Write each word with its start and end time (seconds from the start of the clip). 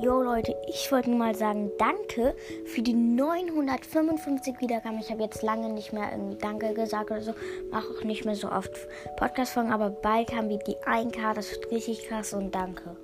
Jo 0.00 0.22
Leute, 0.22 0.56
ich 0.66 0.90
wollte 0.90 1.10
nur 1.10 1.20
mal 1.20 1.34
sagen, 1.36 1.70
danke 1.78 2.34
für 2.64 2.82
die 2.82 2.94
955 2.94 4.60
Wiedergaben. 4.60 4.98
Ich 4.98 5.10
habe 5.10 5.22
jetzt 5.22 5.42
lange 5.42 5.68
nicht 5.68 5.92
mehr 5.92 6.10
irgendwie 6.10 6.36
Danke 6.36 6.74
gesagt 6.74 7.12
oder 7.12 7.22
so. 7.22 7.34
Mache 7.70 7.86
auch 7.90 8.04
nicht 8.04 8.24
mehr 8.24 8.34
so 8.34 8.50
oft 8.50 8.72
Podcast-Folgen, 9.16 9.72
aber 9.72 9.90
bald 9.90 10.34
haben 10.34 10.48
wir 10.48 10.58
die 10.58 10.76
1K. 10.84 11.34
Das 11.34 11.52
wird 11.52 11.70
richtig 11.70 12.08
krass 12.08 12.32
und 12.32 12.52
danke. 12.54 12.96